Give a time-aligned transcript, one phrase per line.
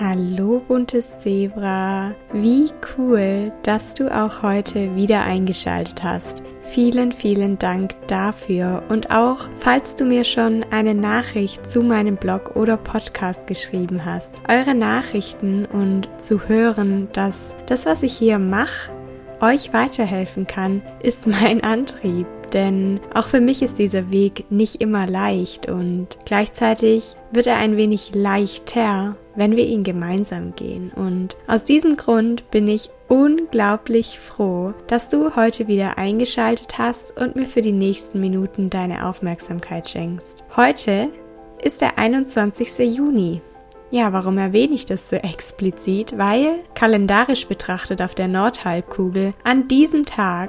[0.00, 6.42] Hallo buntes Zebra, wie cool, dass du auch heute wieder eingeschaltet hast.
[6.62, 12.56] Vielen, vielen Dank dafür und auch falls du mir schon eine Nachricht zu meinem Blog
[12.56, 14.40] oder Podcast geschrieben hast.
[14.48, 18.90] Eure Nachrichten und zu hören, dass das, was ich hier mache,
[19.42, 22.26] euch weiterhelfen kann, ist mein Antrieb.
[22.54, 27.76] Denn auch für mich ist dieser Weg nicht immer leicht und gleichzeitig wird er ein
[27.76, 30.92] wenig leichter, wenn wir ihn gemeinsam gehen.
[30.94, 37.34] Und aus diesem Grund bin ich unglaublich froh, dass du heute wieder eingeschaltet hast und
[37.34, 40.44] mir für die nächsten Minuten deine Aufmerksamkeit schenkst.
[40.56, 41.08] Heute
[41.62, 42.78] ist der 21.
[42.94, 43.40] Juni.
[43.90, 46.16] Ja, warum erwähne ich das so explizit?
[46.16, 50.48] Weil kalendarisch betrachtet auf der Nordhalbkugel an diesem Tag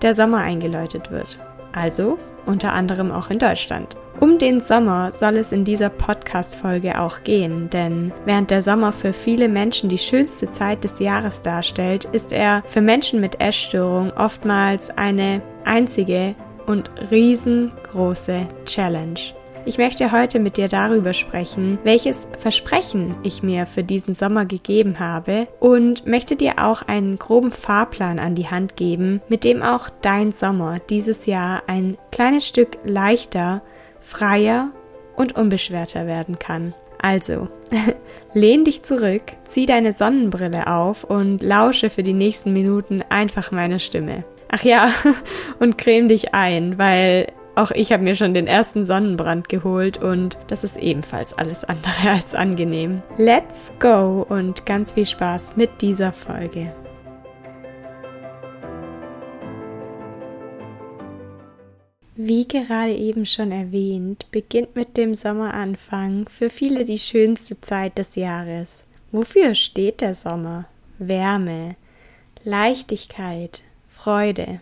[0.00, 1.38] der Sommer eingeläutet wird.
[1.72, 3.96] Also unter anderem auch in Deutschland.
[4.20, 9.12] Um den Sommer soll es in dieser Podcast-Folge auch gehen, denn während der Sommer für
[9.12, 14.90] viele Menschen die schönste Zeit des Jahres darstellt, ist er für Menschen mit Essstörung oftmals
[14.90, 16.34] eine einzige
[16.66, 19.20] und riesengroße Challenge.
[19.64, 24.98] Ich möchte heute mit dir darüber sprechen, welches Versprechen ich mir für diesen Sommer gegeben
[24.98, 29.90] habe und möchte dir auch einen groben Fahrplan an die Hand geben, mit dem auch
[30.00, 33.62] dein Sommer dieses Jahr ein kleines Stück leichter,
[34.08, 34.70] freier
[35.16, 36.74] und unbeschwerter werden kann.
[37.00, 37.48] Also,
[38.34, 43.78] lehn dich zurück, zieh deine Sonnenbrille auf und lausche für die nächsten Minuten einfach meiner
[43.78, 44.24] Stimme.
[44.48, 44.90] Ach ja,
[45.60, 50.38] und creme dich ein, weil auch ich habe mir schon den ersten Sonnenbrand geholt und
[50.46, 53.02] das ist ebenfalls alles andere als angenehm.
[53.18, 56.72] Let's go und ganz viel Spaß mit dieser Folge.
[62.20, 68.16] Wie gerade eben schon erwähnt, beginnt mit dem Sommeranfang für viele die schönste Zeit des
[68.16, 68.82] Jahres.
[69.12, 70.64] Wofür steht der Sommer?
[70.98, 71.76] Wärme,
[72.42, 74.60] Leichtigkeit, Freude,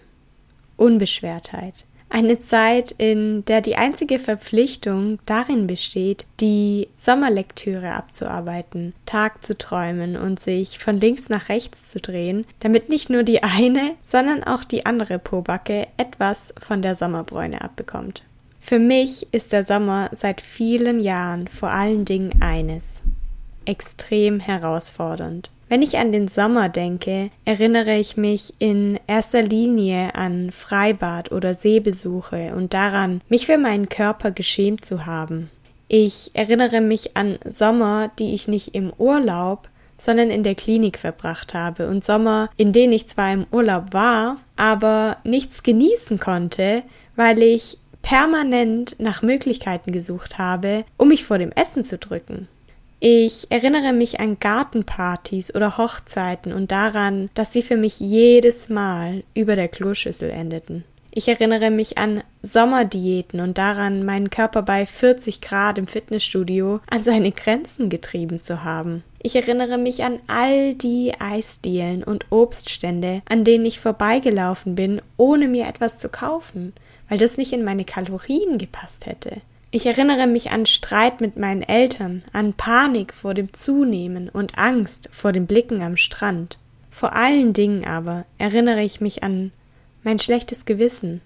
[0.76, 1.85] Unbeschwertheit.
[2.08, 10.16] Eine Zeit, in der die einzige Verpflichtung darin besteht, die Sommerlektüre abzuarbeiten, Tag zu träumen
[10.16, 14.62] und sich von links nach rechts zu drehen, damit nicht nur die eine, sondern auch
[14.62, 18.22] die andere Pobacke etwas von der Sommerbräune abbekommt.
[18.60, 23.00] Für mich ist der Sommer seit vielen Jahren vor allen Dingen eines
[23.64, 25.50] extrem herausfordernd.
[25.68, 31.54] Wenn ich an den Sommer denke, erinnere ich mich in erster Linie an Freibad oder
[31.54, 35.50] Seebesuche und daran, mich für meinen Körper geschämt zu haben.
[35.88, 39.68] Ich erinnere mich an Sommer, die ich nicht im Urlaub,
[39.98, 44.36] sondern in der Klinik verbracht habe und Sommer, in denen ich zwar im Urlaub war,
[44.54, 46.84] aber nichts genießen konnte,
[47.16, 52.46] weil ich permanent nach Möglichkeiten gesucht habe, um mich vor dem Essen zu drücken.
[52.98, 59.22] Ich erinnere mich an Gartenpartys oder Hochzeiten und daran, dass sie für mich jedes Mal
[59.34, 60.84] über der Kloschüssel endeten.
[61.10, 67.04] Ich erinnere mich an Sommerdiäten und daran, meinen Körper bei 40 Grad im Fitnessstudio an
[67.04, 69.02] seine Grenzen getrieben zu haben.
[69.22, 75.48] Ich erinnere mich an all die Eisdielen und Obststände, an denen ich vorbeigelaufen bin, ohne
[75.48, 76.74] mir etwas zu kaufen,
[77.08, 79.40] weil das nicht in meine Kalorien gepasst hätte.
[79.72, 85.08] Ich erinnere mich an Streit mit meinen Eltern, an Panik vor dem Zunehmen und Angst
[85.12, 86.58] vor den Blicken am Strand.
[86.90, 89.50] Vor allen Dingen aber erinnere ich mich an
[90.04, 91.20] mein schlechtes Gewissen,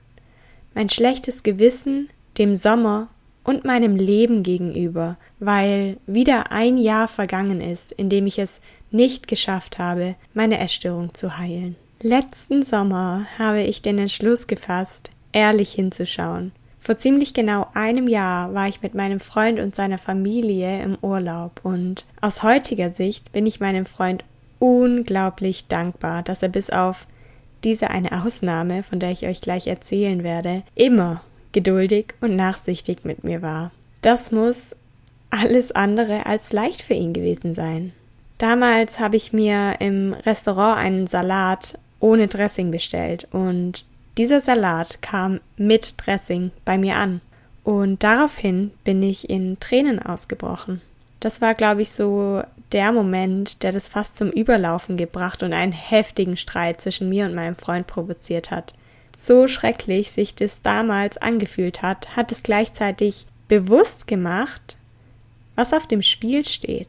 [0.74, 2.08] mein schlechtes Gewissen
[2.38, 3.08] dem Sommer
[3.44, 9.28] und meinem Leben gegenüber, weil wieder ein Jahr vergangen ist, in dem ich es nicht
[9.28, 11.76] geschafft habe, meine Essstörung zu heilen.
[12.00, 18.68] Letzten Sommer habe ich den Entschluss gefasst, ehrlich hinzuschauen vor ziemlich genau einem Jahr war
[18.68, 23.60] ich mit meinem Freund und seiner Familie im Urlaub und aus heutiger Sicht bin ich
[23.60, 24.24] meinem Freund
[24.58, 27.06] unglaublich dankbar, dass er bis auf
[27.64, 33.24] diese eine Ausnahme, von der ich euch gleich erzählen werde, immer geduldig und nachsichtig mit
[33.24, 33.70] mir war.
[34.02, 34.76] Das muss
[35.30, 37.92] alles andere als leicht für ihn gewesen sein.
[38.38, 43.84] Damals habe ich mir im Restaurant einen Salat ohne Dressing bestellt und
[44.20, 47.22] dieser Salat kam mit Dressing bei mir an.
[47.64, 50.82] Und daraufhin bin ich in Tränen ausgebrochen.
[51.20, 55.72] Das war, glaube ich, so der Moment, der das fast zum Überlaufen gebracht und einen
[55.72, 58.74] heftigen Streit zwischen mir und meinem Freund provoziert hat.
[59.16, 64.76] So schrecklich sich das damals angefühlt hat, hat es gleichzeitig bewusst gemacht,
[65.54, 66.88] was auf dem Spiel steht.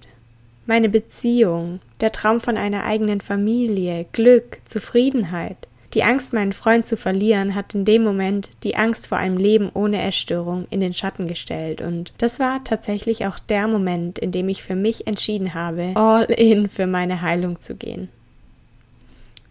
[0.65, 5.69] Meine Beziehung, der Traum von einer eigenen Familie, Glück, Zufriedenheit.
[5.93, 9.69] Die Angst, meinen Freund zu verlieren, hat in dem Moment die Angst vor einem Leben
[9.73, 11.81] ohne Essstörung in den Schatten gestellt.
[11.81, 16.23] Und das war tatsächlich auch der Moment, in dem ich für mich entschieden habe, all
[16.25, 18.07] in für meine Heilung zu gehen.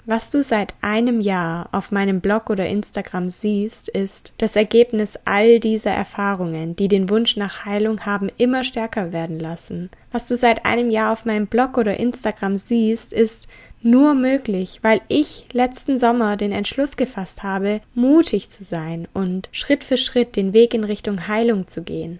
[0.06, 5.60] Was du seit einem Jahr auf meinem Blog oder Instagram siehst, ist das Ergebnis all
[5.60, 9.90] dieser Erfahrungen, die den Wunsch nach Heilung haben immer stärker werden lassen.
[10.10, 13.46] Was du seit einem Jahr auf meinem Blog oder Instagram siehst, ist
[13.82, 19.84] nur möglich, weil ich letzten Sommer den Entschluss gefasst habe, mutig zu sein und Schritt
[19.84, 22.18] für Schritt den Weg in Richtung Heilung zu gehen.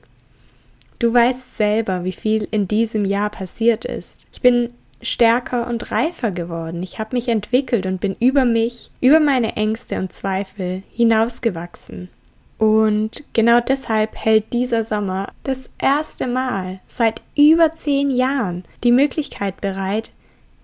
[0.98, 4.26] Du weißt selber, wie viel in diesem Jahr passiert ist.
[4.32, 4.70] Ich bin
[5.02, 6.82] stärker und reifer geworden.
[6.82, 12.10] Ich habe mich entwickelt und bin über mich, über meine Ängste und Zweifel hinausgewachsen.
[12.58, 19.62] Und genau deshalb hält dieser Sommer das erste Mal seit über zehn Jahren die Möglichkeit
[19.62, 20.10] bereit,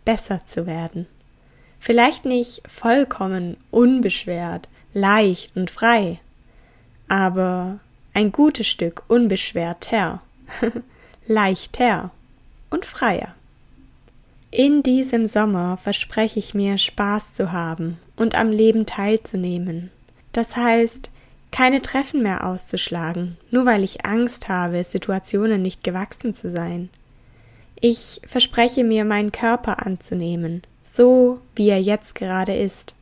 [0.06, 1.06] besser zu werden.
[1.78, 6.20] Vielleicht nicht vollkommen unbeschwert, leicht und frei,
[7.08, 7.78] aber
[8.14, 10.22] ein gutes Stück unbeschwerter,
[11.26, 12.10] leichter
[12.70, 13.34] und freier.
[14.50, 19.90] In diesem Sommer verspreche ich mir, Spaß zu haben und am Leben teilzunehmen.
[20.32, 21.10] Das heißt,
[21.52, 26.88] keine Treffen mehr auszuschlagen, nur weil ich Angst habe, Situationen nicht gewachsen zu sein.
[27.80, 32.94] Ich verspreche mir, meinen Körper anzunehmen, so wie er jetzt gerade ist,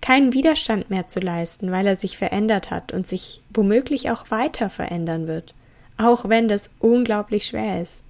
[0.00, 4.68] keinen Widerstand mehr zu leisten, weil er sich verändert hat und sich womöglich auch weiter
[4.68, 5.54] verändern wird,
[5.96, 8.02] auch wenn das unglaublich schwer ist.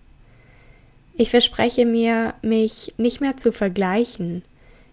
[1.14, 4.42] Ich verspreche mir, mich nicht mehr zu vergleichen,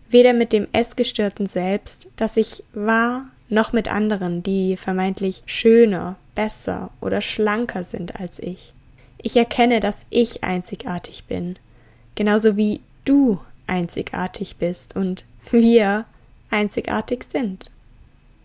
[0.09, 6.91] weder mit dem essgestörten Selbst, das ich war, noch mit anderen, die vermeintlich schöner, besser
[7.01, 8.73] oder schlanker sind als ich.
[9.23, 11.55] Ich erkenne, dass ich einzigartig bin,
[12.13, 16.05] genauso wie du einzigartig bist und wir
[16.51, 17.71] einzigartig sind.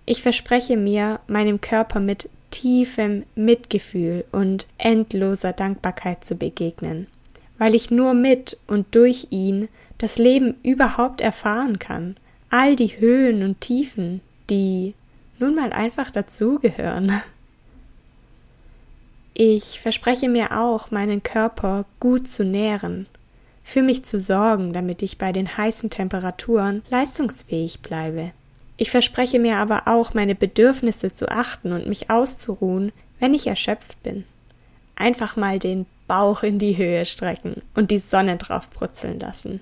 [0.06, 7.08] Ich verspreche mir, meinem Körper mit tiefem Mitgefühl und endloser Dankbarkeit zu begegnen,
[7.58, 12.16] weil ich nur mit und durch ihn das Leben überhaupt erfahren kann,
[12.50, 14.94] all die Höhen und Tiefen, die
[15.40, 17.20] nun mal einfach dazugehören.
[19.40, 23.06] Ich verspreche mir auch, meinen Körper gut zu nähren,
[23.62, 28.32] für mich zu sorgen, damit ich bei den heißen Temperaturen leistungsfähig bleibe.
[28.78, 32.90] Ich verspreche mir aber auch, meine Bedürfnisse zu achten und mich auszuruhen,
[33.20, 34.24] wenn ich erschöpft bin.
[34.96, 39.60] Einfach mal den Bauch in die Höhe strecken und die Sonne drauf brutzeln lassen.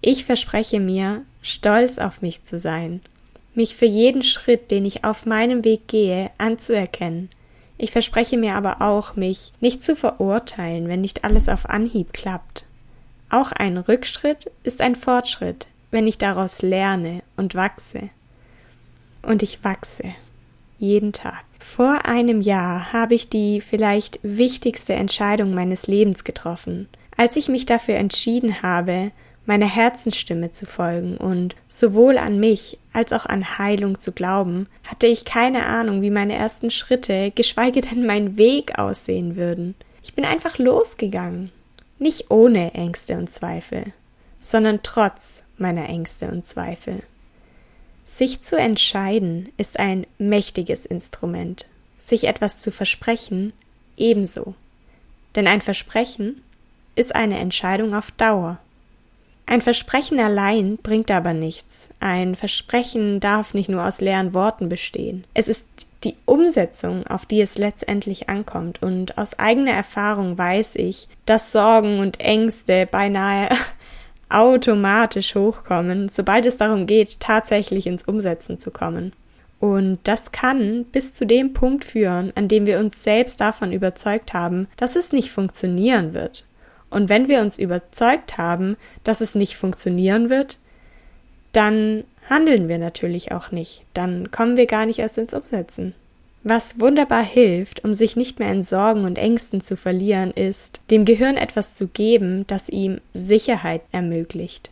[0.00, 3.02] Ich verspreche mir, stolz auf mich zu sein,
[3.54, 7.28] mich für jeden Schritt, den ich auf meinem Weg gehe, anzuerkennen,
[7.76, 12.66] ich verspreche mir aber auch, mich nicht zu verurteilen, wenn nicht alles auf Anhieb klappt.
[13.30, 18.10] Auch ein Rückschritt ist ein Fortschritt, wenn ich daraus lerne und wachse.
[19.22, 20.14] Und ich wachse.
[20.78, 21.44] Jeden Tag.
[21.58, 27.64] Vor einem Jahr habe ich die vielleicht wichtigste Entscheidung meines Lebens getroffen, als ich mich
[27.64, 29.12] dafür entschieden habe,
[29.46, 35.06] meiner Herzensstimme zu folgen und sowohl an mich als auch an Heilung zu glauben, hatte
[35.06, 39.74] ich keine Ahnung, wie meine ersten Schritte, geschweige denn mein Weg aussehen würden.
[40.02, 41.50] Ich bin einfach losgegangen.
[41.98, 43.92] Nicht ohne Ängste und Zweifel,
[44.40, 47.02] sondern trotz meiner Ängste und Zweifel.
[48.04, 51.66] Sich zu entscheiden ist ein mächtiges Instrument,
[51.98, 53.52] sich etwas zu versprechen
[53.96, 54.54] ebenso.
[55.34, 56.42] Denn ein Versprechen
[56.96, 58.58] ist eine Entscheidung auf Dauer.
[59.46, 61.90] Ein Versprechen allein bringt aber nichts.
[62.00, 65.24] Ein Versprechen darf nicht nur aus leeren Worten bestehen.
[65.34, 65.66] Es ist
[66.02, 68.82] die Umsetzung, auf die es letztendlich ankommt.
[68.82, 73.48] Und aus eigener Erfahrung weiß ich, dass Sorgen und Ängste beinahe
[74.28, 79.12] automatisch hochkommen, sobald es darum geht, tatsächlich ins Umsetzen zu kommen.
[79.60, 84.34] Und das kann bis zu dem Punkt führen, an dem wir uns selbst davon überzeugt
[84.34, 86.44] haben, dass es nicht funktionieren wird.
[86.94, 90.58] Und wenn wir uns überzeugt haben, dass es nicht funktionieren wird,
[91.50, 93.82] dann handeln wir natürlich auch nicht.
[93.94, 95.94] Dann kommen wir gar nicht erst ins Umsetzen.
[96.44, 101.04] Was wunderbar hilft, um sich nicht mehr in Sorgen und Ängsten zu verlieren, ist, dem
[101.04, 104.70] Gehirn etwas zu geben, das ihm Sicherheit ermöglicht.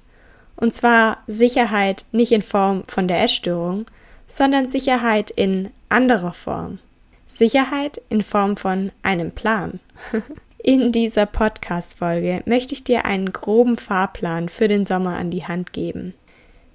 [0.54, 3.86] Und zwar Sicherheit nicht in Form von der Essstörung,
[4.28, 6.78] sondern Sicherheit in anderer Form.
[7.26, 9.80] Sicherheit in Form von einem Plan.
[10.64, 15.72] In dieser Podcast-Folge möchte ich dir einen groben Fahrplan für den Sommer an die Hand
[15.72, 16.14] geben.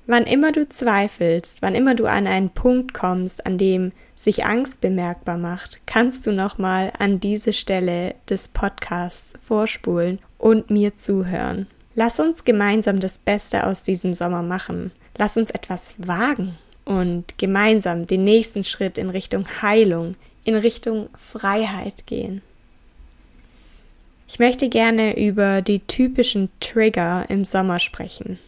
[0.06, 4.82] Wann immer du zweifelst, wann immer du an einen Punkt kommst, an dem sich Angst
[4.82, 11.68] bemerkbar macht, kannst du nochmal an diese Stelle des Podcasts vorspulen und mir zuhören.
[11.96, 14.92] Lass uns gemeinsam das Beste aus diesem Sommer machen.
[15.18, 16.58] Lass uns etwas wagen.
[16.84, 22.42] und gemeinsam den nächsten Schritt in Richtung Heilung, in Richtung Freiheit gehen.
[24.28, 28.40] Ich möchte gerne über die typischen Trigger im Sommer sprechen.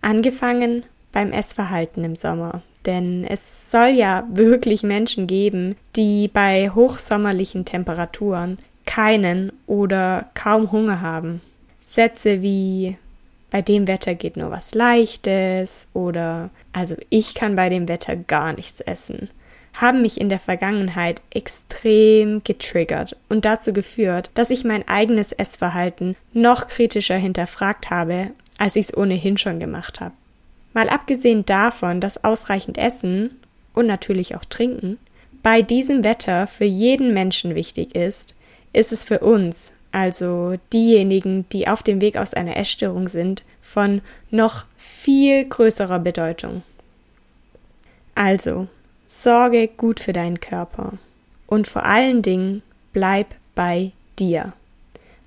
[0.00, 2.62] Angefangen beim Essverhalten im Sommer.
[2.86, 11.00] Denn es soll ja wirklich Menschen geben, die bei hochsommerlichen Temperaturen keinen oder kaum Hunger
[11.00, 11.40] haben.
[11.82, 12.96] Sätze wie
[13.50, 18.52] bei dem Wetter geht nur was Leichtes oder also ich kann bei dem Wetter gar
[18.52, 19.30] nichts essen,
[19.76, 26.16] haben mich in der Vergangenheit extrem getriggert und dazu geführt, dass ich mein eigenes Essverhalten
[26.32, 30.14] noch kritischer hinterfragt habe, als ich es ohnehin schon gemacht habe.
[30.72, 33.38] Mal abgesehen davon, dass ausreichend Essen
[33.74, 34.98] und natürlich auch Trinken
[35.46, 38.34] bei diesem Wetter für jeden Menschen wichtig ist,
[38.72, 44.00] ist es für uns, also diejenigen, die auf dem Weg aus einer Essstörung sind, von
[44.32, 46.64] noch viel größerer Bedeutung.
[48.16, 48.66] Also,
[49.06, 50.94] sorge gut für deinen Körper
[51.46, 54.52] und vor allen Dingen bleib bei dir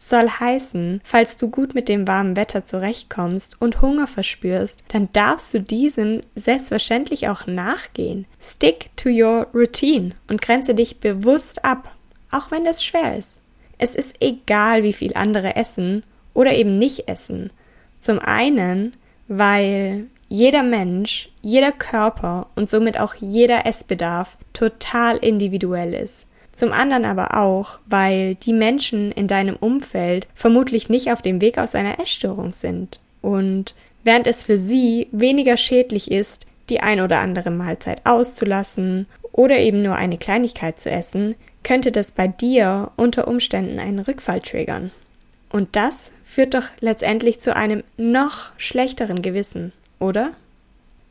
[0.02, 5.54] soll heißen, falls du gut mit dem warmen Wetter zurechtkommst und Hunger verspürst, dann darfst
[5.54, 8.26] du diesem selbstverständlich auch nachgehen.
[8.42, 11.94] Stick to your routine und grenze dich bewusst ab,
[12.32, 13.42] auch wenn es schwer ist.
[13.78, 17.50] Es ist egal, wie viel andere essen oder eben nicht essen.
[18.00, 18.94] Zum einen,
[19.28, 26.28] weil jeder Mensch, jeder Körper und somit auch jeder Essbedarf total individuell ist.
[26.54, 31.58] Zum anderen aber auch, weil die Menschen in deinem Umfeld vermutlich nicht auf dem Weg
[31.58, 33.00] aus einer Essstörung sind.
[33.22, 39.58] Und während es für sie weniger schädlich ist, die ein oder andere Mahlzeit auszulassen oder
[39.58, 44.92] eben nur eine Kleinigkeit zu essen, könnte das bei dir unter Umständen einen Rückfall triggern.
[45.50, 50.32] Und das führt doch letztendlich zu einem noch schlechteren Gewissen, oder?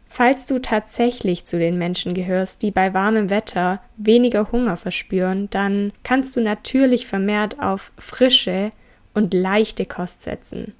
[0.09, 5.92] Falls du tatsächlich zu den Menschen gehörst, die bei warmem Wetter weniger Hunger verspüren, dann
[6.02, 8.73] kannst du natürlich vermehrt auf frische
[9.14, 10.75] und leichte Kost setzen.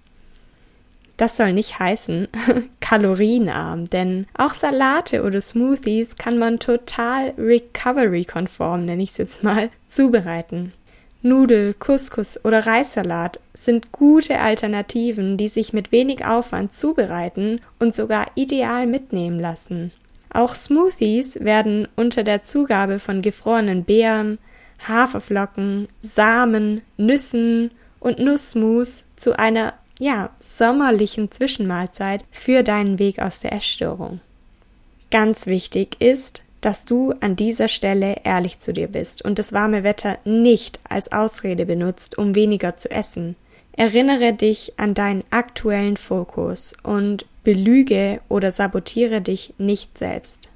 [1.19, 2.29] Das soll nicht heißen
[2.81, 9.71] kalorienarm, denn auch Salate oder Smoothies kann man total recovery-konform, nenne ich es jetzt mal,
[9.89, 10.73] zubereiten.
[11.21, 18.27] Nudel, Couscous oder Reissalat sind gute Alternativen, die sich mit wenig Aufwand zubereiten und sogar
[18.37, 19.91] ideal mitnehmen lassen.
[20.31, 24.39] Auch Smoothies werden unter der Zugabe von gefrorenen Beeren,
[24.87, 33.53] Haferflocken, Samen, Nüssen und Nussmus zu einer ja, sommerlichen Zwischenmahlzeit für deinen Weg aus der
[33.53, 34.21] Essstörung.
[35.11, 39.85] Ganz wichtig ist, dass du an dieser Stelle ehrlich zu dir bist und das warme
[39.85, 43.37] Wetter nicht als Ausrede benutzt, um weniger zu essen.
[43.73, 50.49] Erinnere dich an deinen aktuellen Fokus und belüge oder sabotiere dich nicht selbst.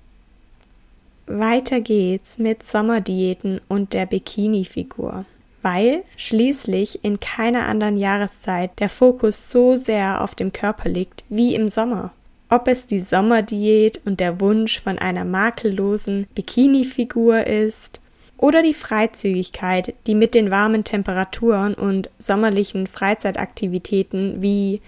[1.27, 5.25] Weiter geht's mit Sommerdiäten und der Bikini-Figur,
[5.63, 11.55] weil schließlich in keiner anderen Jahreszeit der Fokus so sehr auf dem Körper liegt wie
[11.55, 12.13] im Sommer.
[12.53, 17.99] Ob es die Sommerdiät und der Wunsch von einer makellosen Bikini-Figur ist
[18.37, 24.83] oder die Freizügigkeit, die mit den warmen Temperaturen und sommerlichen Freizeitaktivitäten wie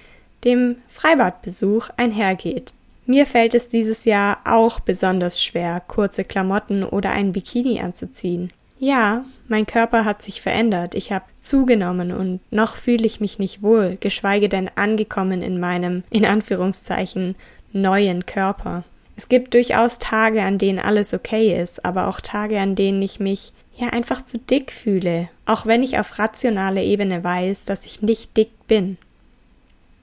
[0.44, 2.75] dem Freibadbesuch einhergeht.
[3.06, 8.52] Mir fällt es dieses Jahr auch besonders schwer, kurze Klamotten oder ein Bikini anzuziehen.
[8.78, 13.62] Ja, mein Körper hat sich verändert, ich habe zugenommen und noch fühle ich mich nicht
[13.62, 17.37] wohl, geschweige denn angekommen in meinem, in Anführungszeichen,
[17.75, 18.85] neuen Körper.
[19.16, 23.21] Es gibt durchaus Tage, an denen alles okay ist, aber auch Tage, an denen ich
[23.21, 28.02] mich ja einfach zu dick fühle, auch wenn ich auf rationaler Ebene weiß, dass ich
[28.02, 28.97] nicht dick bin.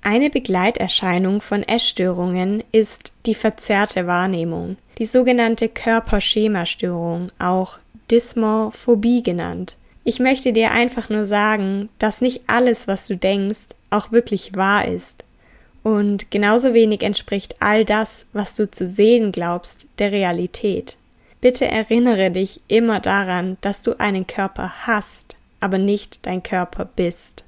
[0.03, 7.77] Eine Begleiterscheinung von Essstörungen ist die verzerrte Wahrnehmung, die sogenannte Körperschemastörung, auch
[8.09, 9.75] Dysmorphobie genannt.
[10.03, 14.87] Ich möchte dir einfach nur sagen, dass nicht alles, was du denkst, auch wirklich wahr
[14.87, 15.23] ist.
[15.83, 20.97] Und genauso wenig entspricht all das, was du zu sehen glaubst, der Realität.
[21.41, 27.45] Bitte erinnere dich immer daran, dass du einen Körper hast, aber nicht dein Körper bist.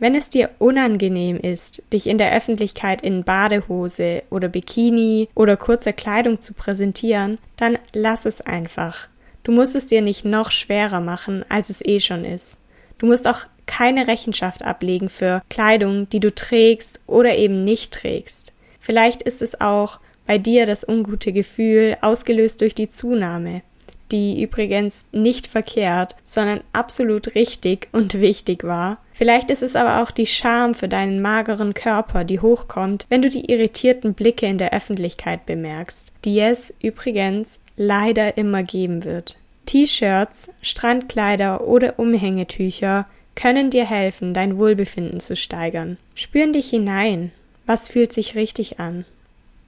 [0.00, 5.92] Wenn es dir unangenehm ist, dich in der Öffentlichkeit in Badehose oder Bikini oder kurzer
[5.92, 9.08] Kleidung zu präsentieren, dann lass es einfach.
[9.42, 12.58] Du musst es dir nicht noch schwerer machen, als es eh schon ist.
[12.98, 18.52] Du musst auch keine Rechenschaft ablegen für Kleidung, die du trägst oder eben nicht trägst.
[18.80, 23.62] Vielleicht ist es auch bei dir das ungute Gefühl, ausgelöst durch die Zunahme,
[24.10, 30.12] die übrigens nicht verkehrt, sondern absolut richtig und wichtig war, Vielleicht ist es aber auch
[30.12, 34.72] die Scham für deinen mageren Körper, die hochkommt, wenn du die irritierten Blicke in der
[34.72, 39.36] Öffentlichkeit bemerkst, die es übrigens leider immer geben wird.
[39.66, 43.06] T-Shirts, Strandkleider oder Umhängetücher
[43.38, 45.96] können dir helfen, dein Wohlbefinden zu steigern.
[46.16, 47.30] Spüren dich hinein.
[47.66, 49.04] Was fühlt sich richtig an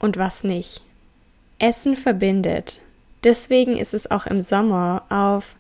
[0.01, 0.83] und was nicht.
[1.61, 2.81] Essen verbindet.
[3.23, 5.55] Deswegen ist es auch im Sommer auf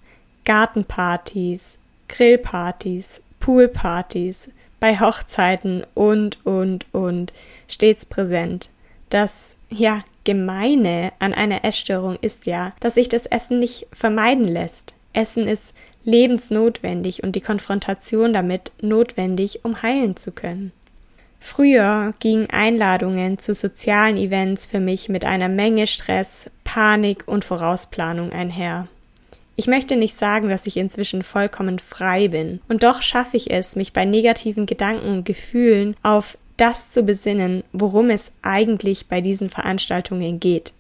[0.44, 4.50] Gartenpartys, Grillpartys, Poolpartys,
[4.80, 7.32] bei Hochzeiten und, und, und
[7.68, 8.70] stets präsent.
[9.10, 14.94] Das, ja, Gemeine an einer Essstörung ist ja, dass sich das Essen nicht vermeiden lässt.
[15.12, 20.72] Essen ist lebensnotwendig und die Konfrontation damit notwendig, um heilen zu können.
[21.40, 28.30] Früher gingen Einladungen zu sozialen Events für mich mit einer Menge Stress, Panik und Vorausplanung
[28.30, 28.88] einher.
[29.56, 33.76] Ich möchte nicht sagen, dass ich inzwischen vollkommen frei bin, und doch schaffe ich es,
[33.76, 39.50] mich bei negativen Gedanken und Gefühlen auf das zu besinnen, worum es eigentlich bei diesen
[39.50, 40.72] Veranstaltungen geht.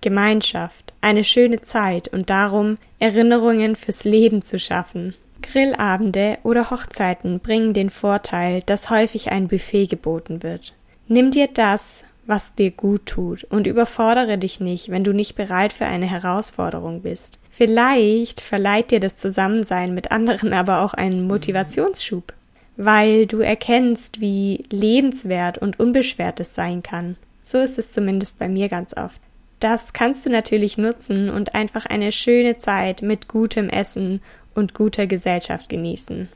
[0.00, 5.14] Gemeinschaft, eine schöne Zeit und darum, Erinnerungen fürs Leben zu schaffen.
[5.42, 10.74] Grillabende oder Hochzeiten bringen den Vorteil, dass häufig ein Buffet geboten wird.
[11.08, 15.72] Nimm dir das, was dir gut tut und überfordere dich nicht, wenn du nicht bereit
[15.72, 17.38] für eine Herausforderung bist.
[17.50, 22.32] Vielleicht verleiht dir das Zusammensein mit anderen aber auch einen Motivationsschub,
[22.76, 27.16] weil du erkennst, wie lebenswert und unbeschwert es sein kann.
[27.42, 29.20] So ist es zumindest bei mir ganz oft.
[29.60, 34.22] Das kannst du natürlich nutzen und einfach eine schöne Zeit mit gutem Essen
[34.54, 36.28] und guter Gesellschaft genießen.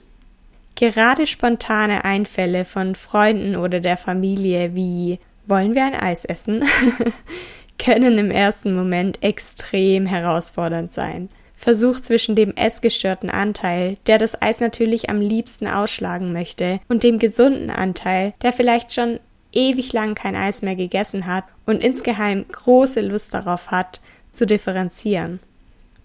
[0.76, 6.64] Gerade spontane Einfälle von Freunden oder der Familie wie wollen wir ein Eis essen?
[7.78, 11.28] können im ersten Moment extrem herausfordernd sein.
[11.56, 17.18] Versuch zwischen dem essgestörten Anteil, der das Eis natürlich am liebsten ausschlagen möchte, und dem
[17.18, 19.18] gesunden Anteil, der vielleicht schon
[19.54, 24.00] ewig lang kein Eis mehr gegessen hat und insgeheim große Lust darauf hat,
[24.32, 25.40] zu differenzieren.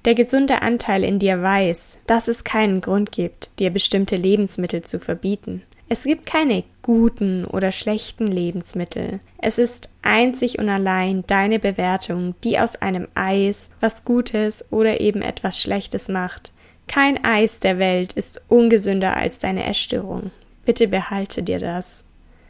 [0.05, 4.99] Der gesunde Anteil in dir weiß, dass es keinen Grund gibt, dir bestimmte Lebensmittel zu
[4.99, 5.63] verbieten.
[5.89, 9.19] Es gibt keine guten oder schlechten Lebensmittel.
[9.39, 15.21] Es ist einzig und allein deine Bewertung, die aus einem Eis was Gutes oder eben
[15.21, 16.53] etwas Schlechtes macht.
[16.87, 20.31] Kein Eis der Welt ist ungesünder als deine Essstörung.
[20.63, 22.05] Bitte behalte dir das.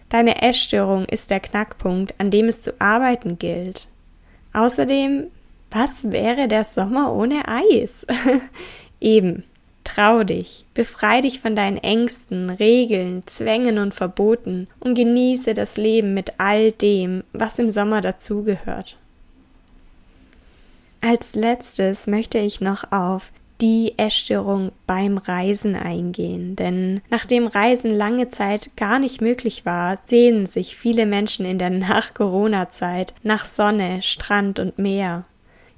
[0.10, 3.88] Deine Essstörung ist der Knackpunkt, an dem es zu arbeiten gilt.
[4.54, 5.28] Außerdem,
[5.72, 8.08] was wäre der Sommer ohne Eis?
[9.00, 9.43] Eben,
[9.89, 16.13] Trau dich, befrei dich von deinen Ängsten, Regeln, Zwängen und Verboten und genieße das Leben
[16.13, 18.98] mit all dem, was im Sommer dazugehört.
[21.02, 28.30] Als letztes möchte ich noch auf die Essstörung beim Reisen eingehen, denn nachdem Reisen lange
[28.30, 34.60] Zeit gar nicht möglich war, sehnen sich viele Menschen in der Nach-Corona-Zeit nach Sonne, Strand
[34.60, 35.26] und Meer.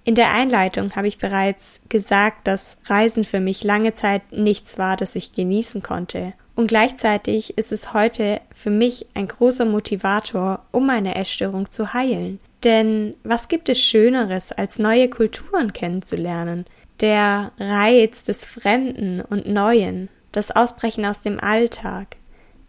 [0.04, 4.98] In der Einleitung habe ich bereits gesagt, dass Reisen für mich lange Zeit nichts war,
[4.98, 6.34] das ich genießen konnte.
[6.56, 12.40] Und gleichzeitig ist es heute für mich ein großer Motivator, um meine Essstörung zu heilen.
[12.64, 16.66] Denn was gibt es Schöneres, als neue Kulturen kennenzulernen?
[17.02, 22.16] Der Reiz des Fremden und Neuen, das Ausbrechen aus dem Alltag.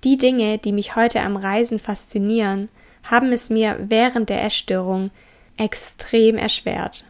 [0.04, 2.70] Die Dinge, die mich heute am Reisen faszinieren,
[3.02, 5.10] haben es mir während der Essstörung
[5.58, 7.04] extrem erschwert.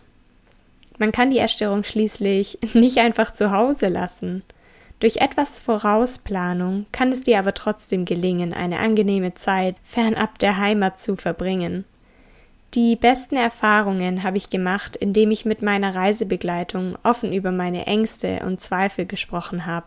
[0.98, 4.42] Man kann die Essstörung schließlich nicht einfach zu Hause lassen.
[4.98, 10.98] Durch etwas Vorausplanung kann es dir aber trotzdem gelingen, eine angenehme Zeit fernab der Heimat
[10.98, 11.84] zu verbringen.
[12.74, 18.40] Die besten Erfahrungen habe ich gemacht, indem ich mit meiner Reisebegleitung offen über meine Ängste
[18.46, 19.86] und Zweifel gesprochen habe.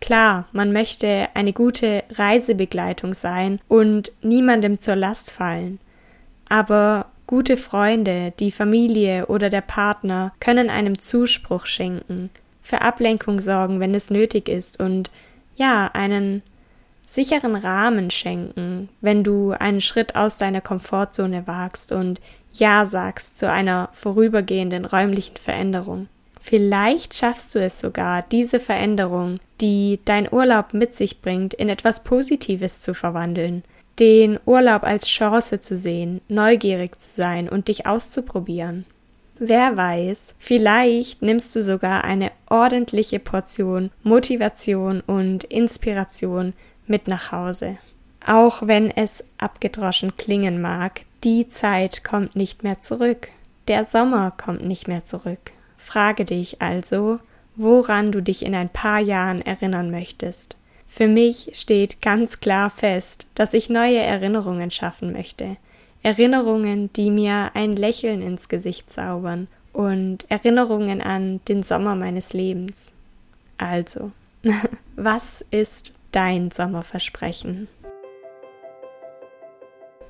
[0.00, 5.78] Klar, man möchte eine gute Reisebegleitung sein und niemandem zur Last fallen.
[6.48, 12.30] Aber Gute Freunde, die Familie oder der Partner können einem Zuspruch schenken,
[12.62, 15.10] für Ablenkung sorgen, wenn es nötig ist und
[15.56, 16.42] ja, einen
[17.06, 22.20] sicheren Rahmen schenken, wenn du einen Schritt aus deiner Komfortzone wagst und
[22.52, 26.08] Ja sagst zu einer vorübergehenden räumlichen Veränderung.
[26.40, 32.04] Vielleicht schaffst du es sogar, diese Veränderung, die dein Urlaub mit sich bringt, in etwas
[32.04, 33.62] Positives zu verwandeln
[33.98, 38.84] den Urlaub als Chance zu sehen, neugierig zu sein und dich auszuprobieren.
[39.38, 46.54] Wer weiß, vielleicht nimmst du sogar eine ordentliche Portion Motivation und Inspiration
[46.88, 47.78] mit nach Hause.
[48.24, 53.28] Auch wenn es abgedroschen klingen mag, die Zeit kommt nicht mehr zurück.
[53.68, 55.52] Der Sommer kommt nicht mehr zurück.
[55.76, 57.20] Frage dich also,
[57.56, 60.56] woran du dich in ein paar Jahren erinnern möchtest.
[60.88, 65.56] Für mich steht ganz klar fest, dass ich neue Erinnerungen schaffen möchte.
[66.02, 72.92] Erinnerungen, die mir ein Lächeln ins Gesicht zaubern und Erinnerungen an den Sommer meines Lebens.
[73.58, 74.12] Also,
[74.96, 77.68] was ist dein Sommerversprechen?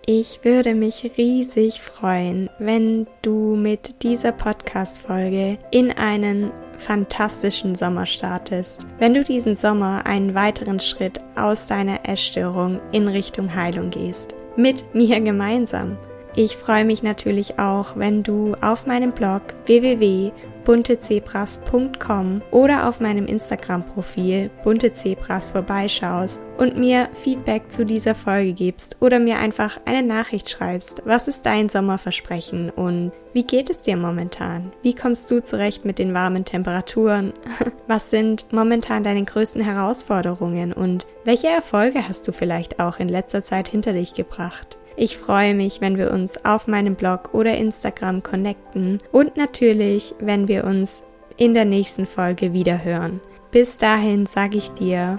[0.06, 8.86] Ich würde mich riesig freuen, wenn du mit dieser Podcast-Folge in einen fantastischen Sommer startest,
[9.00, 14.36] wenn du diesen Sommer einen weiteren Schritt aus deiner Essstörung in Richtung Heilung gehst.
[14.56, 15.98] Mit mir gemeinsam.
[16.36, 20.30] Ich freue mich natürlich auch, wenn du auf meinem Blog www
[20.66, 29.20] buntezebras.com oder auf meinem Instagram-Profil buntezebras vorbeischaust und mir Feedback zu dieser Folge gibst oder
[29.20, 31.02] mir einfach eine Nachricht schreibst.
[31.05, 34.72] Was ist dein Sommerversprechen und wie geht es dir momentan?
[34.83, 37.33] Wie kommst du zurecht mit den warmen Temperaturen?
[37.87, 43.42] Was sind momentan deine größten Herausforderungen und welche Erfolge hast du vielleicht auch in letzter
[43.42, 44.79] Zeit hinter dich gebracht?
[44.96, 50.48] Ich freue mich, wenn wir uns auf meinem Blog oder Instagram connecten und natürlich, wenn
[50.48, 51.02] wir uns
[51.37, 53.20] in der nächsten Folge wieder hören.
[53.50, 55.18] Bis dahin sage ich dir,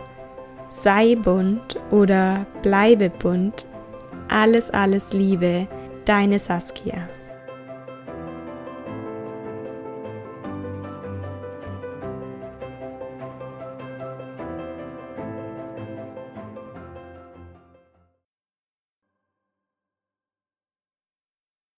[0.67, 3.67] sei bunt oder bleibe bunt.
[4.29, 5.67] Alles, alles Liebe,
[6.05, 7.07] deine Saskia.